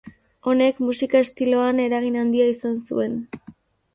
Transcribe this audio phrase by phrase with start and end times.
[0.51, 3.21] Honek, musika estiloan eragin handia izan zuen.